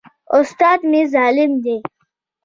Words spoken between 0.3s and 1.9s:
استاد مي ظالم دی.